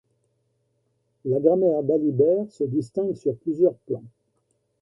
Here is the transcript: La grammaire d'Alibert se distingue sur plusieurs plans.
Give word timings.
La 1.25 1.39
grammaire 1.39 1.83
d'Alibert 1.83 2.49
se 2.49 2.63
distingue 2.63 3.13
sur 3.13 3.35
plusieurs 3.37 3.75
plans. 3.85 4.01